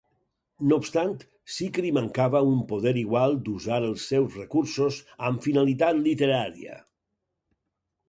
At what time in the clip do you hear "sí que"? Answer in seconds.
1.55-1.83